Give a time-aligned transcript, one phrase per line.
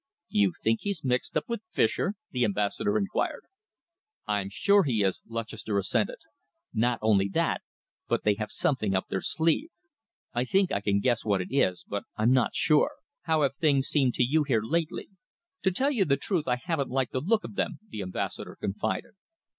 [0.29, 3.43] "You think he's mixed up with Fischer?" the Ambassador inquired.
[4.25, 6.17] "I'm sure he is," Lutchester assented.
[6.73, 7.61] "Not only that,
[8.07, 9.69] but they have something up their sleeve.
[10.33, 12.93] I think I can guess what it is, but I'm not sure.
[13.25, 15.09] How have things seemed to you here lately?"
[15.61, 19.13] "To tell you the truth, I haven't liked the look of them," the Ambassador confided.